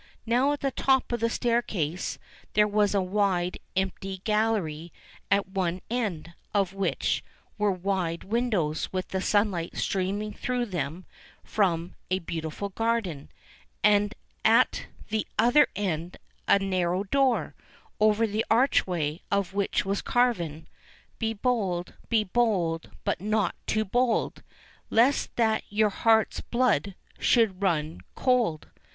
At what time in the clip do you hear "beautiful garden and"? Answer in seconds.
12.17-14.15